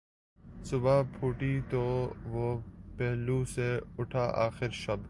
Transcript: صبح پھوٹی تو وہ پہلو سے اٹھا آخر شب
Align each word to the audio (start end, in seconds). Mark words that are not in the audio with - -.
صبح 0.63 1.01
پھوٹی 1.19 1.59
تو 1.69 2.13
وہ 2.23 2.57
پہلو 2.97 3.43
سے 3.45 3.79
اٹھا 3.97 4.31
آخر 4.35 4.69
شب 4.69 4.99